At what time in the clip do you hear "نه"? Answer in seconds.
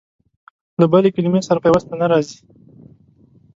2.01-2.05